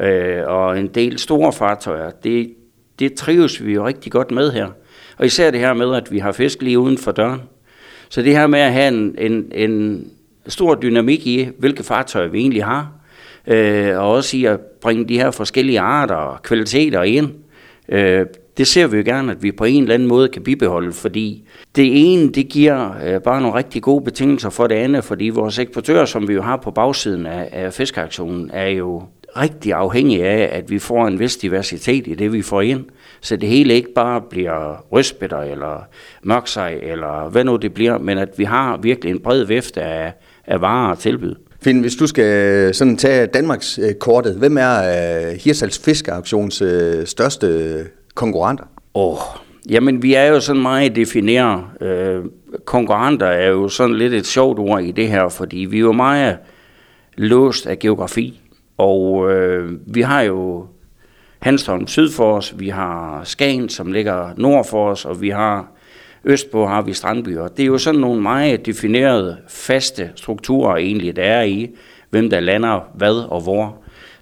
øh, 0.00 0.42
og 0.46 0.78
en 0.78 0.86
del 0.86 1.18
store 1.18 1.52
fartøjer, 1.52 2.10
det, 2.24 2.50
det 2.98 3.14
trives 3.14 3.64
vi 3.64 3.74
jo 3.74 3.86
rigtig 3.86 4.12
godt 4.12 4.30
med 4.30 4.52
her. 4.52 4.68
Og 5.16 5.26
især 5.26 5.50
det 5.50 5.60
her 5.60 5.74
med, 5.74 5.94
at 5.94 6.12
vi 6.12 6.18
har 6.18 6.32
fisk 6.32 6.62
lige 6.62 6.78
uden 6.78 6.98
for 6.98 7.12
døren. 7.12 7.40
Så 8.08 8.22
det 8.22 8.32
her 8.32 8.46
med 8.46 8.58
at 8.58 8.72
have 8.72 8.88
en, 8.88 9.14
en, 9.18 9.52
en 9.54 10.06
stor 10.46 10.74
dynamik 10.74 11.26
i, 11.26 11.48
hvilke 11.58 11.82
fartøjer 11.82 12.28
vi 12.28 12.38
egentlig 12.38 12.64
har, 12.64 12.92
øh, 13.46 13.98
og 13.98 14.10
også 14.10 14.36
i 14.36 14.44
at 14.44 14.60
bringe 14.60 15.08
de 15.08 15.18
her 15.18 15.30
forskellige 15.30 15.80
arter 15.80 16.14
og 16.14 16.42
kvaliteter 16.42 17.02
ind, 17.02 17.30
øh, 17.88 18.26
det 18.58 18.66
ser 18.66 18.86
vi 18.86 18.96
jo 18.96 19.02
gerne, 19.06 19.32
at 19.32 19.42
vi 19.42 19.52
på 19.52 19.64
en 19.64 19.82
eller 19.82 19.94
anden 19.94 20.08
måde 20.08 20.28
kan 20.28 20.42
bibeholde, 20.42 20.92
fordi 20.92 21.44
det 21.76 22.12
ene, 22.12 22.32
det 22.32 22.48
giver 22.48 22.94
øh, 23.04 23.20
bare 23.20 23.40
nogle 23.40 23.56
rigtig 23.56 23.82
gode 23.82 24.04
betingelser 24.04 24.50
for 24.50 24.66
det 24.66 24.74
andet, 24.74 25.04
fordi 25.04 25.28
vores 25.28 25.58
eksportører, 25.58 26.04
som 26.04 26.28
vi 26.28 26.34
jo 26.34 26.42
har 26.42 26.56
på 26.56 26.70
bagsiden 26.70 27.26
af, 27.26 27.48
af 27.52 27.72
fiskeaktionen, 27.72 28.50
er 28.52 28.68
jo 28.68 29.02
rigtig 29.36 29.72
afhængige 29.72 30.24
af, 30.24 30.58
at 30.58 30.70
vi 30.70 30.78
får 30.78 31.06
en 31.06 31.18
vis 31.18 31.36
diversitet 31.36 32.06
i 32.06 32.14
det, 32.14 32.32
vi 32.32 32.42
får 32.42 32.60
ind. 32.62 32.84
Så 33.20 33.36
det 33.36 33.48
hele 33.48 33.74
ikke 33.74 33.92
bare 33.94 34.22
bliver 34.30 34.84
røstbætter 34.92 35.38
eller 35.38 35.86
mørksej 36.22 36.80
eller 36.82 37.28
hvad 37.28 37.44
nu 37.44 37.56
det 37.56 37.74
bliver, 37.74 37.98
men 37.98 38.18
at 38.18 38.28
vi 38.36 38.44
har 38.44 38.76
virkelig 38.76 39.10
en 39.10 39.20
bred 39.20 39.44
vifte 39.44 39.82
af, 39.82 40.12
af 40.46 40.60
varer 40.60 40.90
og 40.90 40.98
tilbud. 40.98 41.34
Finn, 41.62 41.80
hvis 41.80 41.96
du 41.96 42.06
skal 42.06 42.74
sådan 42.74 42.96
tage 42.96 43.26
Danmarks 43.26 43.78
øh, 43.78 43.94
kortet, 43.94 44.34
hvem 44.34 44.56
er 44.58 44.78
uh, 44.78 45.36
Hirsals 45.36 45.78
Fiskeauktions 45.78 46.62
uh, 46.62 46.68
største 47.04 47.84
konkurrenter? 48.14 48.64
Åh, 48.94 49.12
oh, 49.12 49.18
jamen 49.70 50.02
vi 50.02 50.14
er 50.14 50.24
jo 50.24 50.40
sådan 50.40 50.62
meget 50.62 50.96
defineret. 50.96 51.64
Uh, 51.80 52.30
konkurrenter 52.64 53.26
er 53.26 53.48
jo 53.48 53.68
sådan 53.68 53.96
lidt 53.96 54.14
et 54.14 54.26
sjovt 54.26 54.58
ord 54.58 54.82
i 54.82 54.90
det 54.90 55.08
her, 55.08 55.28
fordi 55.28 55.56
vi 55.56 55.76
er 55.76 55.80
jo 55.80 55.92
meget 55.92 56.36
låst 57.16 57.66
af 57.66 57.78
geografi. 57.78 58.40
Og 58.78 59.30
øh, 59.32 59.72
vi 59.94 60.00
har 60.00 60.22
jo 60.22 60.66
Hanstholm 61.38 61.86
syd 61.86 62.10
for 62.10 62.36
os, 62.36 62.54
vi 62.58 62.68
har 62.68 63.24
Skagen, 63.24 63.68
som 63.68 63.92
ligger 63.92 64.30
nord 64.36 64.66
for 64.66 64.90
os, 64.90 65.04
og 65.04 65.20
vi 65.20 65.28
har 65.28 65.72
Østpå 66.24 66.66
har 66.66 66.82
vi 66.82 66.92
strandbyer. 66.92 67.48
Det 67.48 67.62
er 67.62 67.66
jo 67.66 67.78
sådan 67.78 68.00
nogle 68.00 68.22
meget 68.22 68.66
definerede, 68.66 69.36
faste 69.48 70.10
strukturer 70.14 70.76
egentlig, 70.76 71.16
der 71.16 71.22
er 71.22 71.42
i, 71.42 71.70
hvem 72.10 72.30
der 72.30 72.40
lander 72.40 72.80
hvad 72.94 73.14
og 73.30 73.40
hvor. 73.40 73.64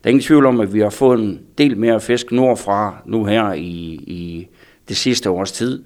Der 0.05 0.09
er 0.09 0.09
ingen 0.09 0.23
tvivl 0.23 0.47
om, 0.47 0.61
at 0.61 0.75
vi 0.75 0.81
har 0.81 0.91
fået 0.91 1.21
en 1.21 1.41
del 1.59 1.77
mere 1.77 2.01
fisk 2.01 2.33
nordfra 2.33 3.03
nu 3.07 3.25
her 3.25 3.53
i, 3.53 4.01
i 4.07 4.49
det 4.89 4.97
sidste 4.97 5.31
års 5.31 5.53
tid. 5.53 5.85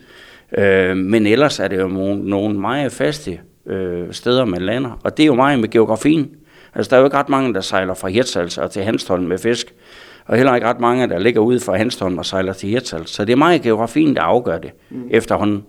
Øh, 0.58 0.96
men 0.96 1.26
ellers 1.26 1.61
er 1.61 1.69
det 1.69 1.81
jo 1.81 1.88
nogle 1.88 2.61
meget 2.61 2.93
faste 2.93 3.40
øh, 3.67 4.12
steder, 4.12 4.44
man 4.44 4.62
lander. 4.62 5.00
Og 5.05 5.17
det 5.17 5.22
er 5.22 5.26
jo 5.26 5.34
meget 5.34 5.58
med 5.58 5.70
geografien. 5.70 6.31
Altså, 6.75 6.90
der 6.90 6.96
er 6.96 7.00
jo 7.00 7.06
ikke 7.06 7.17
ret 7.17 7.28
mange, 7.28 7.55
der 7.55 7.61
sejler 7.61 7.94
fra 7.94 8.08
Hirtshals 8.08 8.58
og 8.58 8.70
til 8.70 8.82
Hanstholm 8.82 9.25
med 9.25 9.38
fisk. 9.38 9.75
Og 10.26 10.37
heller 10.37 10.55
ikke 10.55 10.67
ret 10.67 10.81
mange, 10.81 11.08
der 11.08 11.19
ligger 11.19 11.40
ude 11.40 11.61
fra 11.61 11.76
Hanstholm 11.76 12.19
og 12.19 12.26
sejler 12.26 12.52
til 12.52 12.69
Hirtshals. 12.69 13.11
Så 13.11 13.25
det 13.25 13.32
er 13.32 13.37
meget 13.37 13.62
geografien, 13.62 14.17
der 14.17 14.22
afgør 14.22 14.58
det 14.58 14.70
mm. 14.90 15.08
efterhånden. 15.11 15.62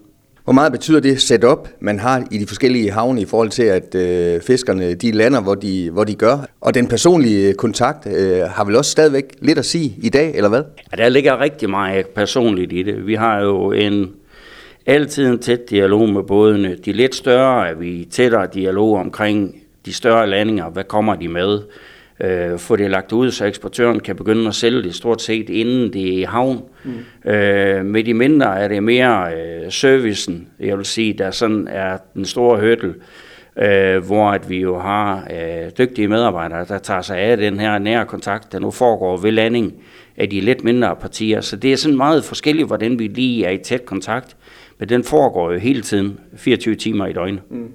Hvor 0.44 0.54
meget 0.54 0.72
betyder 0.72 1.00
det 1.00 1.22
setup, 1.22 1.68
man 1.80 2.00
har 2.00 2.24
i 2.32 2.38
de 2.38 2.48
forskellige 2.48 2.92
havne 2.92 3.22
i 3.22 3.26
forhold 3.26 3.50
til, 3.50 3.64
at 3.64 3.96
øh, 3.96 4.42
fiskerne 4.42 4.94
de 4.94 5.12
lander, 5.12 5.42
hvor 5.42 5.56
de, 5.56 5.90
hvor 5.90 6.04
de 6.04 6.16
gør? 6.16 6.46
Og 6.62 6.74
den 6.74 6.88
personlige 6.88 7.54
kontakt 7.54 8.08
øh, 8.08 8.40
har 8.40 8.66
vel 8.66 8.76
også 8.76 8.92
stadigvæk 8.92 9.24
lidt 9.42 9.58
at 9.58 9.66
sige 9.66 9.96
i 9.98 10.10
dag, 10.10 10.36
eller 10.36 10.50
hvad? 10.50 10.64
Ja, 10.92 11.04
der 11.04 11.10
ligger 11.10 11.40
rigtig 11.40 11.70
meget 11.70 12.08
personligt 12.08 12.74
i 12.74 12.84
det. 12.84 13.08
Vi 13.08 13.16
har 13.16 13.42
jo 13.42 13.72
en 13.72 14.12
altid 14.86 15.28
en 15.28 15.40
tæt 15.40 15.70
dialog 15.70 16.10
med 16.10 16.24
bådene. 16.24 16.76
De 16.86 16.92
lidt 16.92 17.16
større 17.16 17.70
er 17.70 17.76
vi 17.76 18.08
tættere 18.12 18.48
dialog 18.54 18.98
omkring 18.98 19.61
de 19.86 19.94
større 19.94 20.28
landinger. 20.28 20.70
Hvad 20.70 20.84
kommer 20.84 21.16
de 21.16 21.28
med? 21.28 21.60
øh, 22.24 22.60
få 22.60 22.76
det 22.76 22.92
lagt 22.92 23.12
ud, 23.12 23.32
så 23.32 23.46
eksportøren 23.46 24.00
kan 24.00 24.16
begynde 24.16 24.48
at 24.48 24.56
sælge 24.56 24.84
det 24.84 24.96
stort 24.96 25.22
set 25.22 25.50
inden 25.50 25.94
det 25.94 26.08
er 26.08 26.18
i 26.18 26.24
havn. 26.24 26.62
Mm. 26.84 27.32
Øh, 27.32 27.86
med 27.86 28.04
de 28.04 28.14
mindre 28.14 28.60
er 28.60 28.68
det 28.68 28.84
mere 28.84 29.34
øh, 29.34 29.72
servicen, 29.72 30.48
jeg 30.60 30.78
vil 30.78 30.86
sige, 30.86 31.14
der 31.14 31.32
sådan 31.32 31.68
er 31.72 31.98
den 32.14 32.26
store 32.26 32.60
hurdle, 32.60 32.94
øh, 33.58 34.06
hvor 34.06 34.30
at 34.30 34.50
vi 34.50 34.60
jo 34.60 34.80
har 34.80 35.28
øh, 35.32 35.72
dygtige 35.78 36.08
medarbejdere, 36.08 36.66
der 36.66 36.78
tager 36.78 37.02
sig 37.02 37.18
af 37.18 37.38
den 37.38 37.60
her 37.60 37.80
nære 37.80 38.06
kontakt, 38.06 38.52
der 38.52 38.60
nu 38.60 38.72
foregår 38.72 39.18
ved 39.18 39.32
landing 39.32 39.74
af 40.18 40.30
de 40.30 40.42
lidt 40.42 40.64
mindre 40.64 40.96
partier. 40.96 41.42
Så 41.42 41.56
det 41.56 41.72
er 41.72 41.78
sådan 41.78 41.98
meget 41.98 42.24
forskelligt, 42.24 42.68
hvordan 42.68 43.00
vi 43.00 43.08
lige 43.08 43.46
er 43.46 43.52
i 43.52 43.58
tæt 43.58 43.86
kontakt, 43.86 44.38
men 44.80 44.90
den 44.90 45.04
foregår 45.04 45.52
jo 45.52 45.60
hele 45.60 45.82
tiden, 45.82 46.20
24 46.36 46.76
timer 46.76 47.06
i 47.06 47.14
døgnet. 47.14 47.42
Mm. 47.50 47.68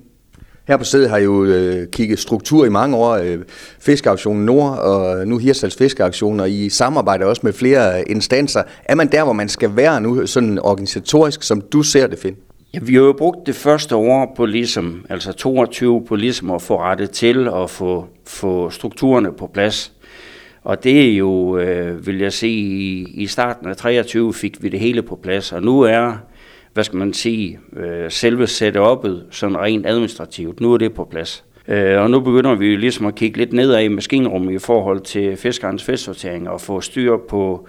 Her 0.68 0.76
på 0.76 0.84
stedet 0.84 1.10
har 1.10 1.16
jeg 1.16 1.24
jo 1.24 1.44
øh, 1.44 1.86
kigget 1.88 2.18
struktur 2.18 2.64
i 2.64 2.68
mange 2.68 2.96
år. 2.96 3.14
Øh, 3.14 3.38
Fiskeaktionen 3.80 4.46
Nord 4.46 4.78
og 4.78 5.26
nu 5.28 5.38
Hirsals 5.38 5.76
Fiskeaktion, 5.76 6.40
og 6.40 6.50
I 6.50 6.68
samarbejder 6.68 7.26
også 7.26 7.40
med 7.44 7.52
flere 7.52 7.98
øh, 7.98 8.04
instanser. 8.06 8.62
Er 8.84 8.94
man 8.94 9.12
der, 9.12 9.24
hvor 9.24 9.32
man 9.32 9.48
skal 9.48 9.76
være 9.76 10.00
nu, 10.00 10.26
sådan 10.26 10.58
organisatorisk, 10.58 11.42
som 11.42 11.60
du 11.60 11.82
ser 11.82 12.06
det, 12.06 12.18
Finn? 12.18 12.36
Ja, 12.74 12.78
vi 12.82 12.94
har 12.94 13.00
jo 13.00 13.12
brugt 13.12 13.46
det 13.46 13.54
første 13.54 13.96
år 13.96 14.32
på 14.36 14.46
ligesom, 14.46 15.04
altså 15.08 15.32
22 15.32 16.04
på 16.04 16.16
ligesom 16.16 16.50
at 16.50 16.62
få 16.62 16.80
rettet 16.80 17.10
til 17.10 17.48
og 17.48 17.70
få, 17.70 18.06
få 18.26 18.70
strukturerne 18.70 19.32
på 19.32 19.46
plads. 19.54 19.92
Og 20.62 20.84
det 20.84 21.10
er 21.10 21.16
jo, 21.16 21.58
øh, 21.58 22.06
vil 22.06 22.18
jeg 22.18 22.32
sige, 22.32 22.60
i, 22.60 23.04
i 23.14 23.26
starten 23.26 23.68
af 23.68 23.76
23 23.76 24.34
fik 24.34 24.62
vi 24.62 24.68
det 24.68 24.80
hele 24.80 25.02
på 25.02 25.18
plads, 25.22 25.52
og 25.52 25.62
nu 25.62 25.80
er 25.80 26.12
hvad 26.76 26.84
skal 26.84 26.98
man 26.98 27.12
sige, 27.12 27.58
øh, 27.76 28.10
selve 28.10 28.44
setup'et 28.44 29.24
sådan 29.30 29.58
rent 29.58 29.86
administrativt. 29.86 30.60
Nu 30.60 30.72
er 30.72 30.78
det 30.78 30.94
på 30.94 31.04
plads. 31.04 31.44
Øh, 31.68 32.02
og 32.02 32.10
nu 32.10 32.20
begynder 32.20 32.54
vi 32.54 32.76
ligesom 32.76 33.06
at 33.06 33.14
kigge 33.14 33.38
lidt 33.38 33.52
nedad 33.52 33.82
i 33.82 33.88
maskinrummet 33.88 34.52
i 34.52 34.58
forhold 34.58 35.00
til 35.00 35.36
fiskerens 35.36 35.84
festsortering 35.84 36.48
og 36.48 36.60
få 36.60 36.80
styr 36.80 37.16
på 37.28 37.68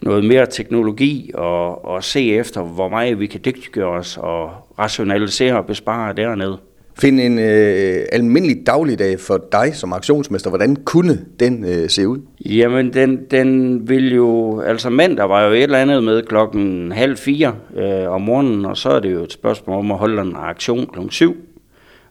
noget 0.00 0.24
mere 0.24 0.46
teknologi 0.46 1.30
og, 1.34 1.84
og 1.84 2.04
se 2.04 2.34
efter, 2.34 2.62
hvor 2.62 2.88
meget 2.88 3.20
vi 3.20 3.26
kan 3.26 3.40
dygtiggøre 3.44 3.88
os 3.88 4.16
og 4.16 4.50
rationalisere 4.78 5.56
og 5.56 5.66
bespare 5.66 6.12
dernede. 6.12 6.58
Find 7.00 7.20
en 7.20 7.38
øh, 7.38 8.06
almindelig 8.12 8.66
dagligdag 8.66 9.20
for 9.20 9.44
dig 9.52 9.74
som 9.74 9.92
aktionsmester. 9.92 10.50
Hvordan 10.50 10.76
kunne 10.76 11.18
den 11.40 11.64
øh, 11.64 11.88
se 11.88 12.08
ud? 12.08 12.18
Jamen, 12.44 12.92
den, 12.92 13.20
den 13.30 13.80
ville 13.88 14.14
jo... 14.14 14.60
Altså 14.60 14.90
mandag 14.90 15.28
var 15.28 15.44
jo 15.44 15.52
et 15.52 15.62
eller 15.62 15.78
andet 15.78 16.04
med 16.04 16.22
klokken 16.22 16.92
halv 16.92 17.16
fire 17.16 17.54
øh, 17.76 18.10
om 18.10 18.20
morgenen, 18.20 18.64
og 18.64 18.76
så 18.76 18.88
er 18.88 19.00
det 19.00 19.12
jo 19.12 19.22
et 19.22 19.32
spørgsmål 19.32 19.78
om 19.78 19.92
at 19.92 19.98
holde 19.98 20.22
en 20.22 20.32
aktion 20.36 20.86
klokken 20.92 21.10
syv. 21.10 21.36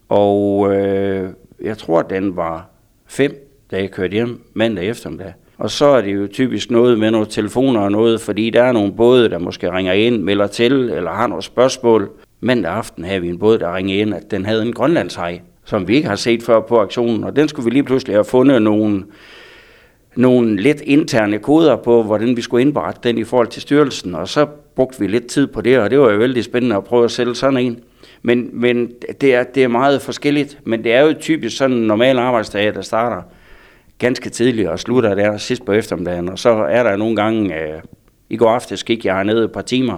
Og 0.10 0.76
øh, 0.76 1.30
jeg 1.64 1.78
tror, 1.78 2.02
den 2.02 2.36
var 2.36 2.70
fem, 3.08 3.62
da 3.72 3.78
jeg 3.78 3.92
kørte 3.92 4.14
hjem 4.14 4.42
mandag 4.54 4.90
eftermiddag. 4.90 5.34
Og 5.58 5.72
så 5.72 5.86
er 5.86 6.02
det 6.02 6.16
jo 6.16 6.28
typisk 6.28 6.72
noget 6.72 7.00
med 7.00 7.12
nogle 7.12 7.28
telefoner 7.30 7.80
og 7.80 7.92
noget, 7.92 8.22
fordi 8.22 8.50
der 8.50 8.64
er 8.64 8.72
nogle 8.72 8.94
både, 8.94 9.30
der 9.30 9.40
måske 9.40 9.72
ringer 9.72 9.94
ind, 9.94 10.24
melder 10.24 10.48
til, 10.48 10.74
eller 10.74 11.12
har 11.12 11.28
nogle 11.28 11.44
spørgsmål. 11.44 12.10
Mandag 12.40 12.72
aften 12.72 13.04
havde 13.04 13.22
vi 13.22 13.30
en 13.30 13.40
båd, 13.40 13.58
der 13.58 13.76
ringede 13.76 14.00
ind, 14.00 14.14
at 14.14 14.32
den 14.32 14.46
havde 14.46 14.62
en 14.62 14.74
grønlandshej, 14.74 15.42
som 15.66 15.88
vi 15.88 15.96
ikke 15.96 16.08
har 16.08 16.16
set 16.16 16.44
før 16.44 16.60
på 16.60 16.80
aktionen. 16.80 17.24
Og 17.24 17.36
den 17.36 17.48
skulle 17.48 17.64
vi 17.66 17.70
lige 17.72 17.84
pludselig 17.84 18.16
have 18.16 18.26
fundet 18.26 18.62
nogle, 18.62 19.04
nogle 20.16 20.62
lidt 20.62 20.82
interne 20.82 21.40
koder 21.40 21.76
på, 21.76 22.04
hvordan 22.04 22.38
vi 22.38 22.42
skulle 22.42 22.62
indberette 22.62 23.00
den 23.04 23.18
i 23.18 23.24
forhold 23.24 23.48
til 23.48 23.62
styrelsen. 23.62 24.16
Og 24.16 24.28
så 24.28 24.46
brugte 24.76 25.00
vi 25.00 25.08
lidt 25.08 25.28
tid 25.28 25.48
på 25.48 25.62
det, 25.62 25.80
og 25.80 25.90
det 25.90 26.00
var 26.00 26.12
jo 26.12 26.18
vældig 26.18 26.44
spændende 26.44 26.76
at 26.76 26.84
prøve 26.84 27.06
at 27.06 27.12
sælge 27.12 27.36
sådan 27.36 27.58
en. 27.58 27.80
Men, 28.22 28.50
men 28.54 28.92
det, 29.22 29.36
er, 29.36 29.44
det 29.44 29.64
er 29.64 29.68
meget 29.68 30.02
forskelligt. 30.02 30.60
Men 30.64 30.84
det 30.84 30.94
er 30.94 31.02
jo 31.02 31.14
typisk 31.20 31.58
sådan 31.58 31.78
en 31.78 31.88
normal 31.88 32.18
arbejdsdag, 32.18 32.74
der 32.74 32.82
starter 32.82 33.22
ganske 34.00 34.30
tidligt 34.30 34.68
og 34.68 34.80
slutter 34.80 35.16
der 35.16 35.38
sidst 35.38 35.66
på 35.66 35.72
eftermiddagen. 35.72 36.30
Og 36.30 36.40
så 36.40 36.50
er 36.50 36.84
der 36.84 36.96
nogle 36.96 37.16
gange, 37.16 37.56
øh, 37.56 37.82
i 38.30 38.38
går 38.38 38.50
aftes 38.50 38.84
gik 38.84 39.06
jeg 39.06 39.16
hernede 39.16 39.44
et 39.44 39.52
par 39.52 39.62
timer, 39.62 39.98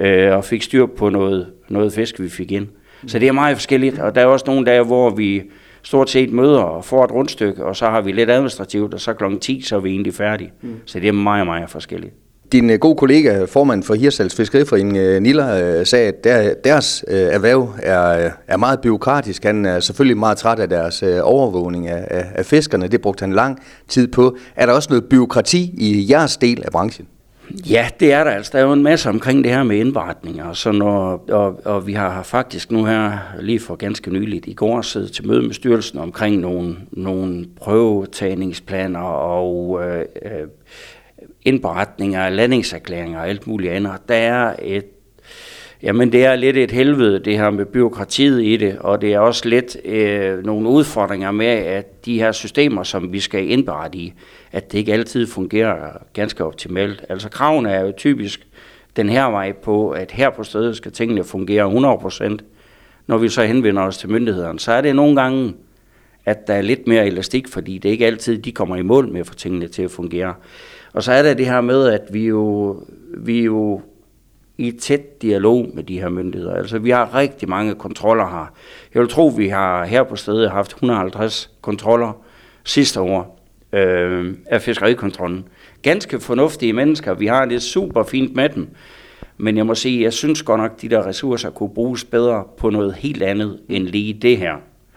øh, 0.00 0.36
og 0.36 0.44
fik 0.44 0.62
styr 0.62 0.86
på 0.86 1.08
noget, 1.08 1.46
noget 1.68 1.92
fisk, 1.92 2.20
vi 2.20 2.28
fik 2.28 2.52
ind. 2.52 2.66
Så 3.06 3.18
det 3.18 3.28
er 3.28 3.32
meget 3.32 3.56
forskelligt, 3.56 3.98
og 3.98 4.14
der 4.14 4.20
er 4.20 4.26
også 4.26 4.44
nogle 4.48 4.66
dage, 4.66 4.84
hvor 4.84 5.10
vi 5.10 5.42
stort 5.82 6.10
set 6.10 6.32
møder 6.32 6.60
og 6.60 6.84
får 6.84 7.04
et 7.04 7.12
rundstykke, 7.12 7.64
og 7.64 7.76
så 7.76 7.86
har 7.86 8.00
vi 8.00 8.12
lidt 8.12 8.30
administrativt, 8.30 8.94
og 8.94 9.00
så 9.00 9.12
kl. 9.12 9.24
10, 9.40 9.60
så 9.60 9.76
er 9.76 9.80
vi 9.80 9.90
egentlig 9.90 10.14
færdige. 10.14 10.52
Mm. 10.62 10.74
Så 10.84 11.00
det 11.00 11.08
er 11.08 11.12
meget, 11.12 11.46
meget 11.46 11.70
forskelligt. 11.70 12.14
Din 12.52 12.70
øh, 12.70 12.78
gode 12.78 12.96
kollega, 12.96 13.44
formand 13.44 13.82
for 13.82 13.94
Hirsals 13.94 14.34
Fiskeriforening, 14.34 14.96
øh, 14.96 15.22
Nilla, 15.22 15.62
øh, 15.62 15.86
sagde, 15.86 16.08
at 16.08 16.24
der, 16.24 16.54
deres 16.64 17.04
erhverv 17.08 17.74
er, 17.82 18.30
er 18.46 18.56
meget 18.56 18.80
byråkratisk. 18.80 19.44
Han 19.44 19.64
er 19.64 19.80
selvfølgelig 19.80 20.16
meget 20.18 20.38
træt 20.38 20.58
af 20.58 20.68
deres 20.68 21.02
overvågning 21.22 21.88
af, 21.88 22.04
af, 22.10 22.24
af 22.34 22.46
fiskerne. 22.46 22.88
Det 22.88 23.00
brugte 23.00 23.22
han 23.22 23.32
lang 23.32 23.58
tid 23.88 24.08
på. 24.08 24.36
Er 24.56 24.66
der 24.66 24.72
også 24.72 24.88
noget 24.90 25.04
byråkrati 25.04 25.74
i 25.78 26.06
jeres 26.10 26.36
del 26.36 26.62
af 26.64 26.72
branchen? 26.72 27.06
Ja, 27.50 27.88
det 28.00 28.12
er 28.12 28.24
der 28.24 28.30
altså. 28.30 28.50
Der 28.52 28.58
er 28.58 28.62
jo 28.62 28.72
en 28.72 28.82
masse 28.82 29.08
omkring 29.08 29.44
det 29.44 29.52
her 29.52 29.62
med 29.62 29.76
indberetninger, 29.76 30.44
og, 30.44 30.56
så 30.56 30.72
når, 30.72 31.24
og, 31.30 31.60
og 31.64 31.86
vi 31.86 31.92
har 31.92 32.22
faktisk 32.22 32.70
nu 32.70 32.84
her 32.84 33.18
lige 33.40 33.60
for 33.60 33.76
ganske 33.76 34.10
nyligt 34.10 34.46
i 34.46 34.52
går 34.52 34.82
siddet 34.82 35.12
til 35.12 35.26
møde 35.26 35.42
med 35.42 35.54
styrelsen 35.54 35.98
omkring 35.98 36.36
nogle, 36.36 36.76
nogle 36.90 37.46
prøvetagningsplaner 37.56 39.00
og 39.00 39.80
øh, 39.84 40.04
øh 40.22 40.48
indberetninger, 41.44 42.28
landingserklæringer 42.28 43.18
og 43.18 43.28
alt 43.28 43.46
muligt 43.46 43.72
andet. 43.72 43.92
Der 44.08 44.14
er 44.14 44.56
et 44.62 44.97
Jamen 45.82 46.12
det 46.12 46.24
er 46.24 46.36
lidt 46.36 46.56
et 46.56 46.70
helvede, 46.70 47.18
det 47.18 47.38
her 47.38 47.50
med 47.50 47.64
byråkratiet 47.64 48.44
i 48.44 48.56
det, 48.56 48.78
og 48.78 49.00
det 49.00 49.14
er 49.14 49.18
også 49.18 49.48
lidt 49.48 49.76
øh, 49.84 50.44
nogle 50.44 50.68
udfordringer 50.68 51.30
med, 51.30 51.46
at 51.46 52.04
de 52.06 52.18
her 52.18 52.32
systemer, 52.32 52.82
som 52.82 53.12
vi 53.12 53.20
skal 53.20 53.50
indberette 53.50 53.98
i, 53.98 54.12
at 54.52 54.72
det 54.72 54.78
ikke 54.78 54.92
altid 54.92 55.26
fungerer 55.26 55.98
ganske 56.12 56.44
optimalt. 56.44 57.04
Altså 57.08 57.28
kravene 57.28 57.70
er 57.70 57.84
jo 57.84 57.92
typisk 57.96 58.46
den 58.96 59.08
her 59.08 59.24
vej 59.24 59.52
på, 59.52 59.90
at 59.90 60.10
her 60.10 60.30
på 60.30 60.44
stedet 60.44 60.76
skal 60.76 60.92
tingene 60.92 61.24
fungere 61.24 61.96
100%. 62.30 62.38
Når 63.06 63.18
vi 63.18 63.28
så 63.28 63.44
henvender 63.44 63.82
os 63.82 63.98
til 63.98 64.10
myndighederne, 64.10 64.60
så 64.60 64.72
er 64.72 64.80
det 64.80 64.96
nogle 64.96 65.20
gange, 65.20 65.54
at 66.24 66.46
der 66.46 66.54
er 66.54 66.62
lidt 66.62 66.86
mere 66.86 67.06
elastik, 67.06 67.48
fordi 67.48 67.78
det 67.78 67.88
er 67.88 67.92
ikke 67.92 68.06
altid, 68.06 68.38
de 68.38 68.52
kommer 68.52 68.76
i 68.76 68.82
mål 68.82 69.08
med 69.08 69.20
at 69.20 69.26
få 69.26 69.34
tingene 69.34 69.68
til 69.68 69.82
at 69.82 69.90
fungere. 69.90 70.34
Og 70.92 71.02
så 71.02 71.12
er 71.12 71.22
der 71.22 71.34
det 71.34 71.46
her 71.46 71.60
med, 71.60 71.88
at 71.88 72.02
vi 72.12 72.26
jo, 72.26 72.76
vi 73.16 73.42
jo 73.44 73.80
i 74.58 74.70
tæt 74.70 75.22
dialog 75.22 75.70
med 75.74 75.82
de 75.82 76.00
her 76.00 76.08
myndigheder. 76.08 76.54
Altså, 76.54 76.78
vi 76.78 76.90
har 76.90 77.14
rigtig 77.14 77.48
mange 77.48 77.74
kontroller 77.74 78.28
her. 78.28 78.52
Jeg 78.94 79.02
vil 79.02 79.08
tro, 79.10 79.26
vi 79.26 79.48
har 79.48 79.84
her 79.84 80.02
på 80.02 80.16
stedet 80.16 80.50
haft 80.50 80.70
150 80.70 81.50
kontroller 81.60 82.12
sidste 82.64 83.00
år 83.00 83.40
øh, 83.72 84.34
af 84.46 84.62
fiskerikontrollen. 84.62 85.44
Ganske 85.82 86.20
fornuftige 86.20 86.72
mennesker. 86.72 87.14
Vi 87.14 87.26
har 87.26 87.44
det 87.44 87.62
super 87.62 88.02
fint 88.02 88.36
med 88.36 88.48
dem. 88.48 88.68
Men 89.36 89.56
jeg 89.56 89.66
må 89.66 89.74
sige, 89.74 90.02
jeg 90.02 90.12
synes 90.12 90.42
godt 90.42 90.60
nok, 90.60 90.72
at 90.74 90.82
de 90.82 90.88
der 90.88 91.06
ressourcer 91.06 91.50
kunne 91.50 91.74
bruges 91.74 92.04
bedre 92.04 92.44
på 92.58 92.70
noget 92.70 92.94
helt 92.94 93.22
andet 93.22 93.58
end 93.68 93.84
lige 93.84 94.12
det 94.14 94.38
her. 94.38 94.54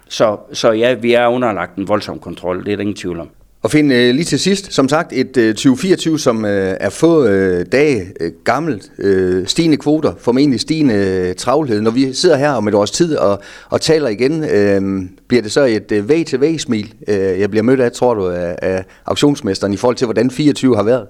Så, 0.10 0.38
så 0.53 0.72
ja, 0.72 0.94
vi 0.94 1.13
er 1.13 1.27
underlagt 1.27 1.75
en 1.75 1.88
voldsom 1.88 2.20
kontrol, 2.20 2.65
det 2.65 2.72
er 2.72 2.75
der 2.75 2.82
ingen 2.82 2.96
tvivl 2.96 3.20
om. 3.20 3.30
Og 3.63 3.72
finde 3.72 3.96
øh, 3.96 4.15
lige 4.15 4.24
til 4.24 4.39
sidst, 4.39 4.74
som 4.74 4.89
sagt, 4.89 5.13
et 5.13 5.38
øh, 5.38 5.53
2024, 5.53 6.20
som 6.20 6.46
øh, 6.46 6.77
er 6.80 6.89
få 6.89 7.25
øh, 7.25 7.65
dage 7.72 8.13
øh, 8.20 8.32
gammelt, 8.44 8.91
øh, 9.00 9.48
stigende 9.48 9.77
kvoter, 9.77 10.13
formentlig 10.18 10.60
stigende 10.60 10.94
øh, 10.94 11.36
travlhed. 11.36 11.82
Når 11.82 11.91
vi 11.91 12.13
sidder 12.13 12.38
her 12.38 12.51
om 12.51 12.68
et 12.68 12.74
års 12.74 12.91
tid 12.91 13.15
og, 13.15 13.41
og 13.70 13.82
taler 13.82 14.10
igen, 14.10 14.44
øh, 14.44 15.01
bliver 15.27 15.41
det 15.41 15.51
så 15.51 15.65
et 15.65 15.91
øh, 15.91 16.10
væg-til-væg-smil, 16.10 16.94
øh, 17.08 17.15
jeg 17.15 17.50
bliver 17.50 17.63
mødt 17.63 17.80
af, 17.80 17.91
tror 17.91 18.13
du, 18.13 18.27
af, 18.27 18.56
af 18.62 18.84
auktionsmesteren 19.06 19.74
i 19.74 19.77
forhold 19.77 19.96
til, 19.96 20.06
hvordan 20.06 20.32
24 20.32 20.75
har 20.75 20.84
været? 20.84 21.08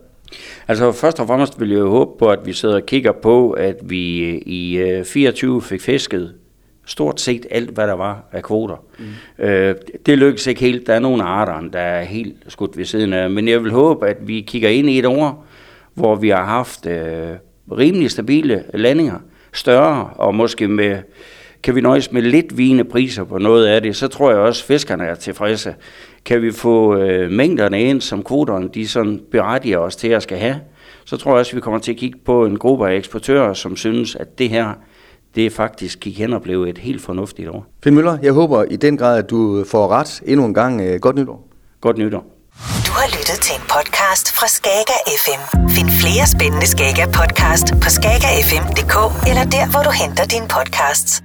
Altså 0.67 0.91
først 0.91 1.19
og 1.19 1.27
fremmest 1.27 1.59
vil 1.59 1.69
jeg 1.69 1.79
jo 1.79 1.89
håbe 1.89 2.11
på, 2.19 2.29
at 2.29 2.39
vi 2.45 2.53
sidder 2.53 2.75
og 2.75 2.85
kigger 2.85 3.11
på, 3.23 3.51
at 3.51 3.75
vi 3.83 4.19
øh, 4.19 4.41
i 4.45 4.77
øh, 4.77 5.05
24 5.05 5.61
fik 5.61 5.81
fisket 5.81 6.33
stort 6.85 7.21
set 7.21 7.45
alt, 7.51 7.69
hvad 7.69 7.87
der 7.87 7.93
var 7.93 8.23
af 8.31 8.43
kvoter. 8.43 8.83
Mm. 8.99 9.45
Øh, 9.45 9.75
det 10.05 10.17
lykkes 10.17 10.47
ikke 10.47 10.61
helt. 10.61 10.87
Der 10.87 10.93
er 10.93 10.99
nogle 10.99 11.23
arter, 11.23 11.69
der 11.73 11.79
er 11.79 12.03
helt 12.03 12.35
skudt 12.47 12.77
ved 12.77 12.85
siden 12.85 13.13
af. 13.13 13.29
Men 13.29 13.47
jeg 13.47 13.63
vil 13.63 13.71
håbe, 13.71 14.07
at 14.07 14.17
vi 14.21 14.41
kigger 14.41 14.69
ind 14.69 14.89
i 14.89 14.99
et 14.99 15.05
år, 15.05 15.45
hvor 15.93 16.15
vi 16.15 16.29
har 16.29 16.45
haft 16.45 16.85
øh, 16.85 17.29
rimelig 17.71 18.11
stabile 18.11 18.63
landinger. 18.73 19.19
Større, 19.53 20.09
og 20.15 20.35
måske 20.35 20.67
med, 20.67 20.97
kan 21.63 21.75
vi 21.75 21.81
nøjes 21.81 22.11
med 22.11 22.21
lidt 22.21 22.57
vigende 22.57 22.83
priser 22.83 23.23
på 23.23 23.37
noget 23.37 23.65
af 23.65 23.81
det, 23.81 23.95
så 23.95 24.07
tror 24.07 24.31
jeg 24.31 24.39
også, 24.39 24.63
at 24.63 24.67
fiskerne 24.67 25.05
er 25.05 25.15
tilfredse. 25.15 25.75
Kan 26.25 26.41
vi 26.41 26.51
få 26.51 26.97
øh, 26.97 27.31
mængderne 27.31 27.83
ind, 27.83 28.01
som 28.01 28.23
kvoterne 28.23 28.69
de 28.73 28.87
sådan 28.87 29.21
berettiger 29.31 29.77
os 29.77 29.95
til 29.95 30.07
at 30.07 30.23
skal 30.23 30.37
have, 30.37 30.59
så 31.05 31.17
tror 31.17 31.31
jeg 31.31 31.39
også, 31.39 31.51
at 31.51 31.55
vi 31.55 31.61
kommer 31.61 31.79
til 31.79 31.91
at 31.91 31.97
kigge 31.97 32.19
på 32.25 32.45
en 32.45 32.57
gruppe 32.57 32.89
af 32.89 32.95
eksportører, 32.95 33.53
som 33.53 33.75
synes, 33.75 34.15
at 34.15 34.39
det 34.39 34.49
her 34.49 34.73
det 35.35 35.45
er 35.45 35.49
faktisk 35.49 35.99
gik 35.99 36.17
hen 36.17 36.33
og 36.33 36.41
blev 36.41 36.63
et 36.63 36.77
helt 36.77 37.01
fornuftigt 37.01 37.49
år. 37.49 37.65
Finn 37.83 37.95
Møller, 37.95 38.17
jeg 38.23 38.33
håber 38.33 38.63
i 38.63 38.75
den 38.75 38.97
grad, 38.97 39.17
at 39.17 39.29
du 39.29 39.65
får 39.67 39.87
ret 39.87 40.21
endnu 40.25 40.45
en 40.45 40.53
gang. 40.53 40.81
Øh, 40.81 40.99
godt 40.99 41.15
nytår. 41.15 41.47
Godt 41.81 41.97
nytår. 41.97 42.23
Du 42.87 42.91
har 42.91 43.07
lyttet 43.17 43.39
til 43.41 43.55
en 43.55 43.65
podcast 43.75 44.31
fra 44.37 44.47
Skager 44.47 44.99
FM. 45.23 45.41
Find 45.69 45.89
flere 46.01 46.25
spændende 46.27 46.67
Skager 46.67 47.07
podcast 47.19 47.67
på 47.83 47.89
skagerfm.dk 47.97 48.95
eller 49.29 49.45
der, 49.55 49.65
hvor 49.71 49.83
du 49.87 49.91
henter 50.01 50.25
dine 50.25 50.47
podcasts. 50.57 51.23